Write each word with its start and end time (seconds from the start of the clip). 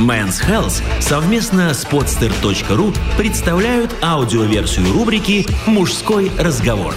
Men's 0.00 0.40
Health 0.48 0.82
совместно 0.98 1.74
с 1.74 1.84
podster.ru 1.84 2.96
представляют 3.18 3.94
аудиоверсию 4.00 4.94
рубрики 4.94 5.46
«Мужской 5.66 6.30
разговор». 6.38 6.94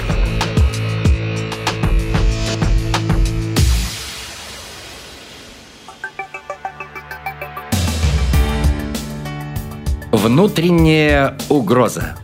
Внутренняя 10.13 11.37
угроза. 11.49 12.15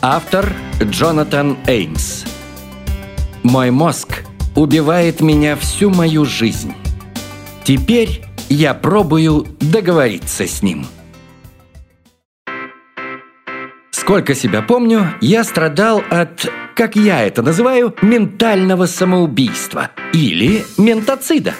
Автор 0.00 0.54
Джонатан 0.80 1.58
Эймс. 1.66 2.22
Мой 3.42 3.72
мозг 3.72 4.22
убивает 4.54 5.20
меня 5.20 5.56
всю 5.56 5.90
мою 5.90 6.24
жизнь. 6.24 6.74
Теперь 7.64 8.22
я 8.48 8.74
пробую 8.74 9.46
договориться 9.60 10.46
с 10.46 10.62
ним. 10.62 10.86
Сколько 13.90 14.34
себя 14.34 14.62
помню, 14.62 15.14
я 15.20 15.44
страдал 15.44 16.02
от, 16.10 16.50
как 16.74 16.96
я 16.96 17.22
это 17.22 17.42
называю, 17.42 17.94
ментального 18.02 18.86
самоубийства 18.86 19.90
или 20.12 20.64
ментоцида. 20.76 21.54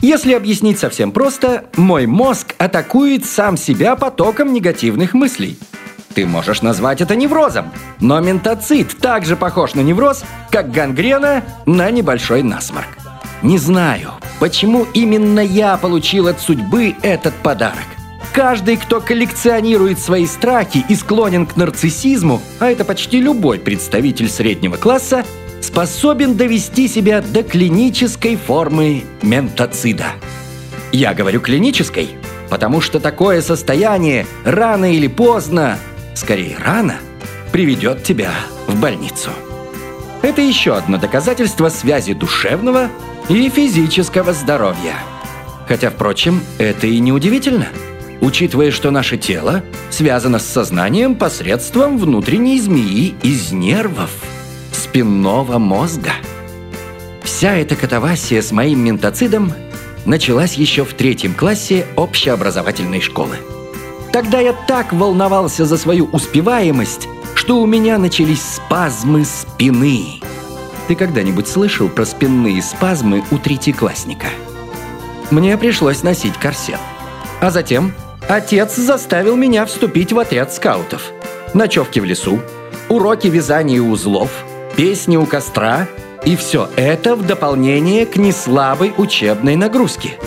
Если 0.00 0.32
объяснить 0.32 0.78
совсем 0.78 1.12
просто, 1.12 1.66
мой 1.76 2.06
мозг 2.06 2.54
атакует 2.58 3.24
сам 3.24 3.56
себя 3.56 3.96
потоком 3.96 4.52
негативных 4.52 5.14
мыслей. 5.14 5.56
Ты 6.18 6.26
можешь 6.26 6.62
назвать 6.62 7.00
это 7.00 7.14
неврозом, 7.14 7.70
но 8.00 8.18
ментоцит 8.18 8.98
также 8.98 9.36
похож 9.36 9.74
на 9.74 9.82
невроз, 9.82 10.24
как 10.50 10.72
гангрена 10.72 11.44
на 11.64 11.92
небольшой 11.92 12.42
насморк. 12.42 12.88
Не 13.40 13.56
знаю, 13.56 14.14
почему 14.40 14.84
именно 14.94 15.38
я 15.38 15.76
получил 15.76 16.26
от 16.26 16.40
судьбы 16.40 16.96
этот 17.02 17.34
подарок. 17.34 17.86
Каждый, 18.32 18.78
кто 18.78 19.00
коллекционирует 19.00 20.00
свои 20.00 20.26
страхи 20.26 20.84
и 20.88 20.96
склонен 20.96 21.46
к 21.46 21.56
нарциссизму, 21.56 22.42
а 22.58 22.68
это 22.68 22.84
почти 22.84 23.20
любой 23.20 23.60
представитель 23.60 24.28
среднего 24.28 24.74
класса, 24.74 25.24
способен 25.60 26.34
довести 26.34 26.88
себя 26.88 27.22
до 27.22 27.44
клинической 27.44 28.34
формы 28.34 29.04
ментоцида. 29.22 30.06
Я 30.90 31.14
говорю 31.14 31.40
клинической, 31.40 32.08
потому 32.50 32.80
что 32.80 32.98
такое 32.98 33.40
состояние 33.40 34.26
рано 34.44 34.92
или 34.92 35.06
поздно, 35.06 35.78
скорее 36.18 36.56
рано, 36.58 36.96
приведет 37.52 38.02
тебя 38.02 38.32
в 38.66 38.78
больницу. 38.80 39.30
Это 40.20 40.42
еще 40.42 40.76
одно 40.76 40.98
доказательство 40.98 41.68
связи 41.68 42.12
душевного 42.12 42.90
и 43.28 43.48
физического 43.48 44.32
здоровья. 44.32 44.96
Хотя, 45.68 45.90
впрочем, 45.90 46.42
это 46.58 46.86
и 46.86 46.98
не 46.98 47.12
удивительно, 47.12 47.68
учитывая, 48.20 48.72
что 48.72 48.90
наше 48.90 49.16
тело 49.16 49.62
связано 49.90 50.38
с 50.38 50.46
сознанием 50.46 51.14
посредством 51.14 51.98
внутренней 51.98 52.60
змеи 52.60 53.14
из 53.22 53.52
нервов– 53.52 54.10
спинного 54.72 55.58
мозга. 55.58 56.12
Вся 57.22 57.56
эта 57.56 57.76
катавасия 57.76 58.42
с 58.42 58.50
моим 58.50 58.80
ментоцидом 58.80 59.52
началась 60.04 60.54
еще 60.54 60.84
в 60.84 60.94
третьем 60.94 61.34
классе 61.34 61.86
общеобразовательной 61.96 63.00
школы. 63.00 63.36
Тогда 64.18 64.40
я 64.40 64.52
так 64.52 64.92
волновался 64.92 65.64
за 65.64 65.78
свою 65.78 66.06
успеваемость, 66.06 67.06
что 67.36 67.60
у 67.60 67.66
меня 67.66 67.98
начались 67.98 68.42
спазмы 68.42 69.24
спины. 69.24 70.20
Ты 70.88 70.96
когда-нибудь 70.96 71.46
слышал 71.46 71.88
про 71.88 72.04
спинные 72.04 72.60
спазмы 72.60 73.22
у 73.30 73.38
третьеклассника? 73.38 74.26
Мне 75.30 75.56
пришлось 75.56 76.02
носить 76.02 76.36
корсет. 76.36 76.80
А 77.40 77.52
затем 77.52 77.92
отец 78.28 78.74
заставил 78.74 79.36
меня 79.36 79.64
вступить 79.66 80.12
в 80.12 80.18
отряд 80.18 80.52
скаутов. 80.52 81.12
Ночевки 81.54 82.00
в 82.00 82.04
лесу, 82.04 82.40
уроки 82.88 83.28
вязания 83.28 83.80
узлов– 83.80 84.32
песни 84.76 85.16
у 85.16 85.26
костра, 85.26 85.86
и 86.24 86.34
все 86.34 86.68
это 86.74 87.14
в 87.14 87.24
дополнение 87.24 88.04
к 88.04 88.16
неслабой 88.16 88.92
учебной 88.96 89.54
нагрузке. 89.54 90.18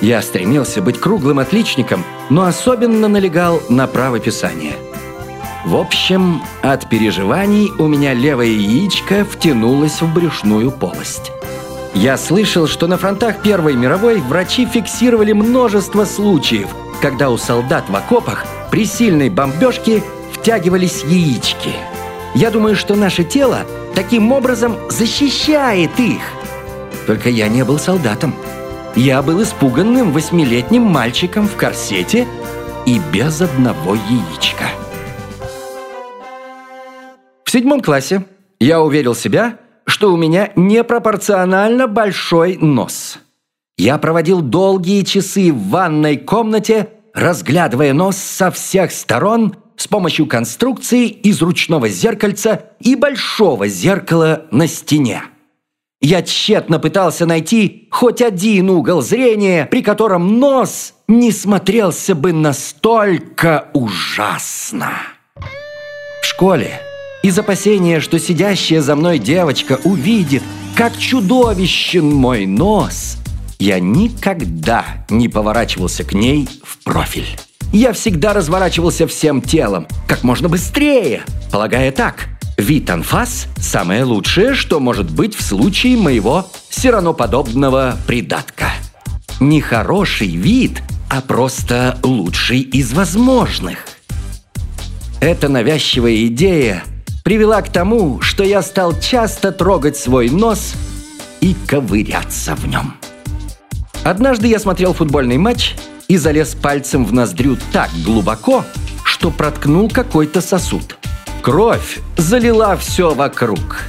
Я 0.00 0.22
стремился 0.22 0.80
быть 0.80 1.00
круглым 1.00 1.40
отличником, 1.40 2.04
но 2.30 2.44
особенно 2.44 3.08
налегал 3.08 3.60
на 3.68 3.86
правописание. 3.86 4.76
В 5.64 5.76
общем, 5.76 6.40
от 6.62 6.88
переживаний 6.88 7.70
у 7.78 7.88
меня 7.88 8.14
левое 8.14 8.46
яичко 8.46 9.24
втянулось 9.24 10.00
в 10.00 10.14
брюшную 10.14 10.70
полость. 10.70 11.32
Я 11.94 12.16
слышал, 12.16 12.68
что 12.68 12.86
на 12.86 12.96
фронтах 12.96 13.42
Первой 13.42 13.74
мировой 13.74 14.20
врачи 14.20 14.66
фиксировали 14.66 15.32
множество 15.32 16.04
случаев, 16.04 16.68
когда 17.02 17.28
у 17.28 17.36
солдат 17.36 17.88
в 17.88 17.96
окопах 17.96 18.46
при 18.70 18.86
сильной 18.86 19.30
бомбежке 19.30 20.02
втягивались 20.32 21.02
яички. 21.02 21.72
Я 22.34 22.50
думаю, 22.50 22.76
что 22.76 22.94
наше 22.94 23.24
тело 23.24 23.60
таким 23.96 24.30
образом 24.30 24.76
защищает 24.88 25.98
их. 25.98 26.22
Только 27.06 27.30
я 27.30 27.48
не 27.48 27.64
был 27.64 27.78
солдатом. 27.78 28.34
Я 29.00 29.22
был 29.22 29.40
испуганным 29.44 30.10
восьмилетним 30.10 30.82
мальчиком 30.82 31.46
в 31.46 31.54
корсете 31.54 32.26
и 32.84 33.00
без 33.12 33.40
одного 33.40 33.94
яичка. 33.94 34.64
В 37.44 37.48
седьмом 37.48 37.80
классе 37.80 38.24
я 38.58 38.82
уверил 38.82 39.14
себя, 39.14 39.60
что 39.86 40.12
у 40.12 40.16
меня 40.16 40.50
непропорционально 40.56 41.86
большой 41.86 42.56
нос. 42.56 43.20
Я 43.76 43.98
проводил 43.98 44.40
долгие 44.40 45.04
часы 45.04 45.52
в 45.52 45.68
ванной 45.68 46.16
комнате, 46.16 46.88
разглядывая 47.14 47.92
нос 47.92 48.16
со 48.16 48.50
всех 48.50 48.90
сторон– 48.90 49.54
с 49.76 49.86
помощью 49.86 50.26
конструкции 50.26 51.06
из 51.06 51.40
ручного 51.40 51.88
зеркальца 51.88 52.72
и 52.80 52.96
большого 52.96 53.68
зеркала 53.68 54.46
на 54.50 54.66
стене. 54.66 55.22
Я 56.00 56.22
тщетно 56.22 56.78
пытался 56.78 57.26
найти 57.26 57.88
хоть 57.90 58.22
один 58.22 58.70
угол 58.70 59.02
зрения, 59.02 59.66
при 59.66 59.82
котором 59.82 60.38
нос 60.38 60.94
не 61.08 61.32
смотрелся 61.32 62.14
бы 62.14 62.32
настолько 62.32 63.68
ужасно. 63.74 64.92
В 66.22 66.24
школе 66.24 66.80
из 67.24 67.36
опасения, 67.36 67.98
что 67.98 68.20
сидящая 68.20 68.80
за 68.80 68.94
мной 68.94 69.18
девочка 69.18 69.80
увидит, 69.82 70.44
как 70.76 70.96
чудовищен 70.96 72.06
мой 72.06 72.46
нос, 72.46 73.16
я 73.58 73.80
никогда 73.80 74.84
не 75.08 75.28
поворачивался 75.28 76.04
к 76.04 76.12
ней 76.12 76.48
в 76.62 76.78
профиль. 76.84 77.26
Я 77.72 77.92
всегда 77.92 78.34
разворачивался 78.34 79.08
всем 79.08 79.42
телом, 79.42 79.88
как 80.06 80.22
можно 80.22 80.48
быстрее, 80.48 81.22
полагая 81.50 81.90
так. 81.90 82.37
Вид 82.58 82.90
анфас– 82.90 83.46
самое 83.56 84.04
лучшее, 84.04 84.52
что 84.52 84.80
может 84.80 85.10
быть 85.10 85.34
в 85.34 85.42
случае 85.42 85.96
моего 85.96 86.46
сираноподобного 86.68 87.96
придатка. 88.06 88.66
Не 89.40 89.62
хороший 89.62 90.28
вид, 90.28 90.82
а 91.08 91.22
просто 91.22 91.98
лучший 92.02 92.60
из 92.60 92.92
возможных. 92.92 93.78
Эта 95.20 95.48
навязчивая 95.48 96.26
идея 96.26 96.84
привела 97.24 97.62
к 97.62 97.72
тому, 97.72 98.20
что 98.20 98.44
я 98.44 98.60
стал 98.60 98.98
часто 99.00 99.52
трогать 99.52 99.96
свой 99.96 100.28
нос 100.28 100.74
и 101.40 101.54
ковыряться 101.66 102.54
в 102.56 102.66
нем. 102.66 102.94
Однажды 104.04 104.48
я 104.48 104.58
смотрел 104.58 104.92
футбольный 104.92 105.38
матч– 105.38 105.74
и 106.08 106.16
залез 106.16 106.54
пальцем 106.54 107.04
в 107.04 107.12
ноздрю 107.12 107.56
так 107.72 107.90
глубоко, 108.04 108.64
что 109.04 109.30
проткнул 109.30 109.90
какой-то 109.90 110.40
сосуд. 110.40 110.97
Кровь 111.50 112.00
залила 112.18 112.76
все 112.76 113.14
вокруг. 113.14 113.80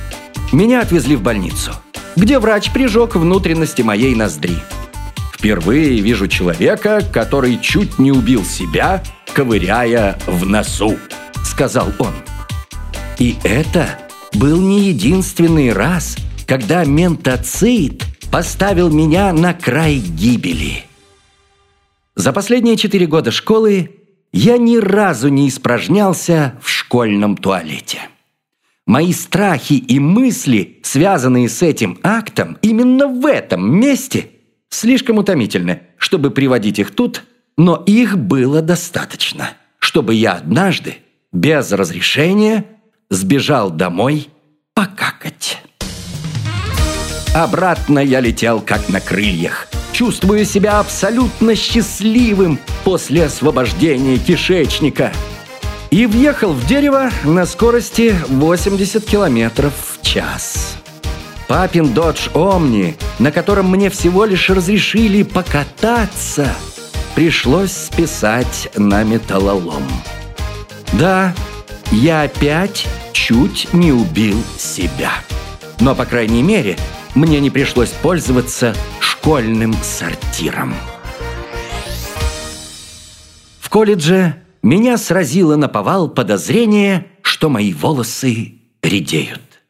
Меня 0.53 0.80
отвезли 0.80 1.18
в 1.18 1.22
больницу, 1.22 1.74
где 2.16 2.40
врач 2.40 2.72
прижег 2.72 3.18
внутренности 3.18 3.82
моей 3.82 4.16
ноздри. 4.16 4.56
Впервые 5.34 6.00
вижу 6.00 6.29
человека, 6.29 7.02
который 7.11 7.59
чуть 7.59 8.00
не 8.00 8.14
убил 8.14 8.46
себя, 8.46 9.03
ковыряя 9.34 10.17
в 10.26 10.46
носу, 10.46 10.97
сказал 11.44 11.90
он. 12.00 12.14
И 13.17 13.35
это 13.44 14.00
был 14.34 14.62
не 14.62 14.85
единственный 14.85 15.73
раз, 15.73 16.16
когда 16.47 16.85
ментоцит 16.85 18.05
поставил 18.32 18.90
меня 18.90 19.34
на 19.34 19.53
край 19.53 19.96
гибели. 19.96 20.85
За 22.16 22.32
последние 22.32 22.78
четыре 22.78 23.05
года 23.05 23.32
школы 23.32 24.00
я 24.32 24.58
ни 24.58 24.78
разу 24.78 25.28
не 25.28 25.50
испражнялся 25.50 26.53
в 26.62 26.70
школьном 26.90 27.38
туалете. 27.38 28.00
Мои 28.88 29.14
страхи 29.14 29.74
и 29.74 30.00
мысли, 30.00 30.80
связанные 30.82 31.47
с 31.47 31.62
этим 31.62 32.00
актом, 32.02 32.58
именно 32.64 33.08
в 33.08 33.28
этом 33.28 33.80
месте, 33.80 34.32
слишком 34.70 35.20
утомительны, 35.20 35.82
чтобы 35.97 36.32
приводить 36.32 36.80
их 36.80 36.90
тут, 36.90 37.26
но 37.59 37.76
их 37.86 38.18
было 38.18 38.64
достаточно, 38.64 39.52
чтобы 39.78 40.16
я 40.16 40.32
однажды, 40.32 40.96
без 41.32 41.72
разрешения, 41.72 42.66
сбежал 43.12 43.70
домой 43.70 44.30
покакать. 44.74 45.62
Обратно 47.36 48.00
я 48.00 48.20
летел 48.20 48.62
как 48.62 48.90
на 48.90 49.00
крыльях, 49.00 49.68
чувствуя 49.91 50.44
себя 50.44 50.80
абсолютно 50.80 51.53
счастливым 51.53 52.58
после 52.84 53.26
освобождения 53.26 54.18
кишечника. 54.18 55.14
И 55.91 56.06
въехал 56.06 56.53
в 56.53 56.68
дерево 56.68 57.09
на 57.24 57.47
скорости 57.47 58.16
80 58.28 59.03
километров 59.06 59.74
в 59.74 60.06
час. 60.06 60.78
Папин 61.47 61.86
Dodge 61.94 62.32
Omni, 62.34 62.96
на 63.18 63.32
котором 63.32 63.72
мне 63.72 63.90
всего 63.90 64.26
лишь 64.26 64.52
разрешили 64.52 65.24
покататься, 65.24 66.53
пришлось 67.16 67.72
списать 67.72 68.70
на 68.76 69.03
металлолом. 69.03 69.84
Да, 70.94 71.34
я 71.91 72.22
опять 72.22 72.88
чуть 73.12 73.74
не 73.74 73.91
убил 73.91 74.38
себя. 74.59 75.12
Но, 75.80 75.96
по 75.96 76.06
крайней 76.06 76.44
мере, 76.44 76.78
мне 77.16 77.40
не 77.40 77.50
пришлось 77.50 77.90
пользоваться 77.90 78.76
школьным 79.00 79.74
сортиром. 79.82 80.76
В 83.59 83.70
колледже 83.70 84.36
меня 84.61 84.97
сразило 84.97 85.56
на 85.56 85.67
повал 85.70 86.09
подозрение, 86.09 87.08
что 87.22 87.50
мои 87.50 87.73
волосы 87.73 88.53
редеют. 88.82 89.61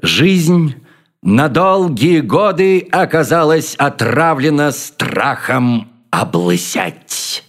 Жизнь 0.00 0.74
на 1.22 1.48
долгие 1.48 2.20
годы 2.20 2.86
оказалась 2.92 3.74
отравлена 3.76 4.72
страхом 4.72 5.88
облысять. 6.10 7.42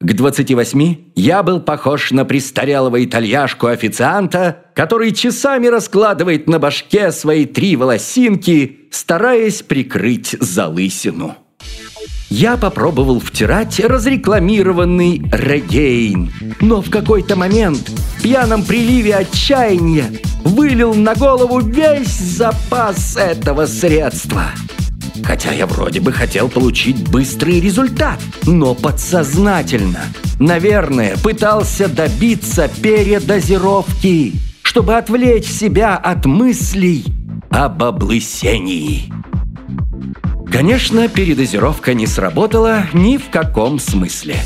К 0.00 0.12
28 0.12 0.96
я 1.16 1.42
был 1.42 1.60
похож 1.60 2.12
на 2.12 2.24
престарелого 2.24 3.04
итальяшку-официанта, 3.04 4.66
который 4.74 5.10
часами 5.12 5.66
раскладывает 5.66 6.48
на 6.48 6.60
башке 6.60 7.10
свои 7.10 7.46
три 7.46 7.74
волосинки, 7.74 8.88
стараясь 8.92 9.62
прикрыть 9.62 10.36
залысину. 10.38 11.36
Я 12.30 12.56
попробовал 12.56 13.20
втирать 13.20 13.80
разрекламированный 13.80 15.22
регейн, 15.32 16.30
но 16.60 16.82
в 16.82 16.90
какой-то 16.90 17.36
момент 17.36 17.88
в 17.88 18.22
пьяном 18.22 18.64
приливе 18.64 19.16
отчаяния 19.16 20.06
вылил 20.44 20.94
на 20.94 21.14
голову 21.14 21.60
весь 21.60 22.18
запас 22.18 23.16
этого 23.16 23.66
средства– 23.66 24.46
Хотя 25.24 25.52
я 25.52 25.66
вроде 25.66 26.00
бы 26.00 26.12
хотел 26.12 26.48
получить 26.48 27.08
быстрый 27.10 27.60
результат, 27.60 28.18
но 28.46 28.74
подсознательно, 28.74 30.00
наверное, 30.38 31.16
пытался 31.18 31.88
добиться 31.88 32.70
передозировки, 32.82 34.34
чтобы 34.62 34.96
отвлечь 34.96 35.46
себя 35.46 35.96
от 35.96 36.26
мыслей 36.26 37.04
об 37.50 37.82
облысении. 37.82 39.12
Конечно, 40.50 41.08
передозировка 41.08 41.94
не 41.94 42.06
сработала 42.06 42.86
ни 42.92 43.16
в 43.16 43.30
каком 43.30 43.78
смысле. 43.78 44.36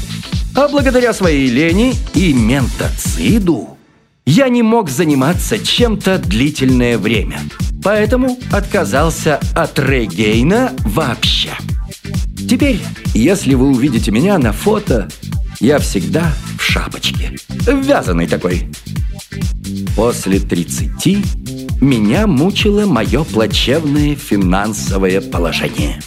А 0.54 0.68
благодаря 0.68 1.12
своей 1.12 1.48
лени 1.48 1.94
и 2.14 2.32
ментоциду 2.32 3.78
я 4.26 4.48
не 4.48 4.62
мог 4.62 4.90
заниматься 4.90 5.58
чем-то 5.58 6.18
длительное 6.18 6.98
время– 6.98 7.40
Поэтому 7.82 8.38
отказался 8.52 9.40
от 9.54 9.78
регейна 9.78 10.72
вообще. 10.84 11.50
Теперь, 12.48 12.80
если 13.12 13.54
вы 13.54 13.70
увидите 13.70 14.10
меня 14.10 14.38
на 14.38 14.52
фото, 14.52 15.08
я 15.58 15.78
всегда 15.78 16.32
в 16.58 16.62
шапочке. 16.62 17.36
Вязаный 17.66 18.28
такой. 18.28 18.68
После 19.96 20.38
30 20.38 21.41
меня 21.82 22.26
мучило 22.26 22.86
мое 22.86 23.24
плачевное 23.24 24.14
финансовое 24.14 25.20
положение. 25.20 26.00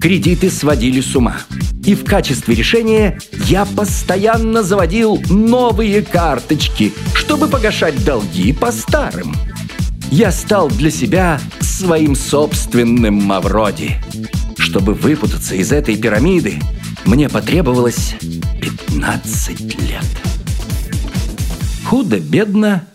Кредиты 0.00 0.50
сводили 0.50 1.00
с 1.00 1.16
ума. 1.16 1.38
И 1.84 1.96
в 1.96 2.04
качестве 2.04 2.54
решения 2.54 3.18
я 3.46 3.64
постоянно 3.64 4.62
заводил 4.62 5.20
новые 5.28 6.02
карточки, 6.02 6.92
чтобы 7.14 7.48
погашать 7.48 8.04
долги 8.04 8.52
по 8.52 8.70
старым– 8.70 9.34
я 10.12 10.30
стал 10.30 10.68
для 10.68 10.90
себя 10.90 11.40
своим 11.60 12.14
собственным 12.14 13.14
Мавроди. 13.14 13.96
Чтобы 14.58 14.92
выпутаться 14.92 15.54
из 15.54 15.72
этой 15.72 15.96
пирамиды, 15.96 16.60
мне 17.06 17.30
потребовалось 17.30 18.16
15 18.60 19.60
лет. 19.80 20.04
Худо-бедно, 21.86 22.86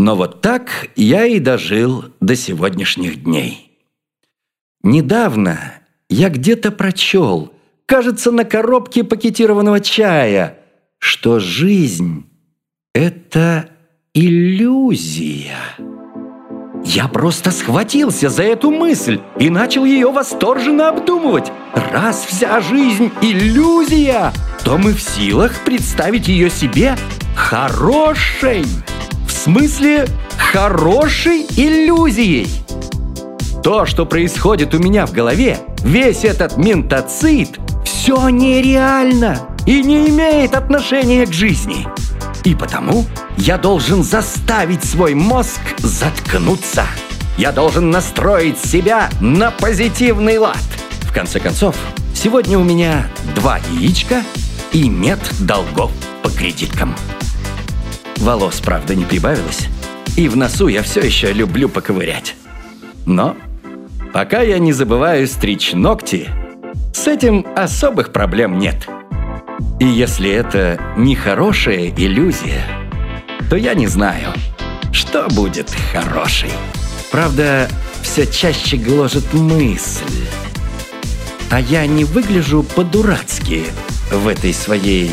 но 0.00 0.16
вот 0.16 0.40
так 0.40 0.88
я 0.96 1.26
и 1.26 1.38
дожил 1.38 2.06
до 2.20 2.34
сегодняшних 2.34 3.22
дней. 3.22 3.78
Недавно 4.82 5.74
я 6.08 6.30
где-то 6.30 6.72
прочел, 6.72 7.52
кажется, 7.84 8.30
на 8.30 8.46
коробке 8.46 9.04
пакетированного 9.04 9.80
чая, 9.80 10.56
что 10.96 11.38
жизнь– 11.38 12.24
это 12.94 13.68
иллюзия. 14.14 15.58
Я 16.82 17.06
просто 17.06 17.50
схватился 17.50 18.30
за 18.30 18.44
эту 18.44 18.70
мысль 18.70 19.20
и 19.38 19.50
начал 19.50 19.84
ее 19.84 20.10
восторженно 20.10 20.88
обдумывать. 20.88 21.52
Раз 21.74 22.24
вся 22.24 22.62
жизнь– 22.62 23.12
иллюзия, 23.20 24.32
то 24.64 24.78
мы 24.78 24.94
в 24.94 25.02
силах 25.02 25.62
представить 25.66 26.26
ее 26.26 26.48
себе 26.48 26.96
хорошей. 27.36 28.64
Смысле, 29.42 30.06
хорошей 30.36 31.46
иллюзией. 31.56 32.46
То, 33.62 33.86
что 33.86 34.04
происходит 34.04 34.74
у 34.74 34.78
меня 34.78 35.06
в 35.06 35.12
голове, 35.12 35.56
весь 35.82 36.24
этот 36.24 36.58
ментоцит, 36.58 37.58
все 37.82 38.28
нереально 38.28 39.38
и 39.64 39.82
не 39.82 40.10
имеет 40.10 40.54
отношения 40.54 41.24
к 41.24 41.32
жизни. 41.32 41.88
И 42.44 42.54
потому 42.54 43.06
я 43.38 43.56
должен 43.56 44.02
заставить 44.02 44.84
свой 44.84 45.14
мозг 45.14 45.60
заткнуться. 45.78 46.84
Я 47.38 47.50
должен 47.52 47.90
настроить 47.90 48.58
себя 48.58 49.08
на 49.22 49.50
позитивный 49.50 50.36
лад. 50.36 50.58
В 51.00 51.14
конце 51.14 51.40
концов, 51.40 51.76
сегодня 52.14 52.58
у 52.58 52.62
меня 52.62 53.06
два 53.34 53.58
яичка 53.72 54.22
и 54.72 54.86
нет 54.86 55.18
долгов 55.40 55.92
по 56.22 56.28
кредиткам. 56.28 56.94
Волос, 58.20 58.60
правда, 58.60 58.94
не 58.94 59.04
прибавилось. 59.04 59.68
И 60.16 60.28
в 60.28 60.36
носу 60.36 60.68
я 60.68 60.82
все 60.82 61.00
еще 61.00 61.32
люблю 61.32 61.68
поковырять. 61.70 62.36
Но 63.06 63.34
пока 64.12 64.42
я 64.42 64.58
не 64.58 64.72
забываю 64.72 65.26
стричь 65.26 65.72
ногти, 65.72 66.28
с 66.92 67.06
этим 67.06 67.46
особых 67.56 68.12
проблем 68.12 68.58
нет. 68.58 68.86
И 69.78 69.86
если 69.86 70.30
это 70.30 70.78
не 70.98 71.14
хорошая 71.14 71.88
иллюзия, 71.96 72.62
то 73.48 73.56
я 73.56 73.72
не 73.72 73.86
знаю, 73.86 74.34
что 74.92 75.26
будет 75.28 75.70
хорошей. 75.92 76.50
Правда, 77.10 77.68
все 78.02 78.26
чаще 78.26 78.76
гложет 78.76 79.32
мысль. 79.32 80.04
А 81.50 81.58
я 81.60 81.86
не 81.86 82.04
выгляжу 82.04 82.62
по-дурацки 82.62 83.64
в 84.12 84.28
этой 84.28 84.52
своей 84.52 85.10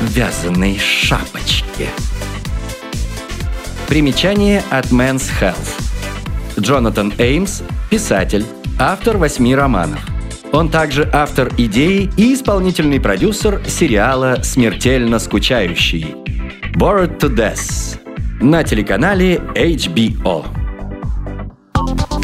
вязаной 0.00 0.78
шапочке. 0.78 1.88
Примечание 3.88 4.62
от 4.70 4.86
Men's 4.86 5.30
Health. 5.40 5.82
Джонатан 6.60 7.12
Эймс– 7.18 7.62
писатель, 7.90 8.44
автор 8.78 9.16
восьми 9.16 9.54
романов– 9.54 10.00
он 10.52 10.70
также 10.70 11.08
автор 11.12 11.50
идеи 11.56 12.10
и 12.16 12.34
исполнительный 12.34 13.00
продюсер 13.00 13.62
сериала 13.66 14.38
«Смертельно 14.42 15.18
скучающий» 15.18 16.16
«Bored 16.74 17.18
to 17.18 17.34
Death» 17.34 17.98
на 18.40 18.62
телеканале 18.62 19.36
HBO. 19.54 20.46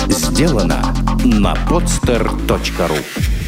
Сделано 0.09 0.83
на 1.25 1.55
podster.ru 1.69 3.44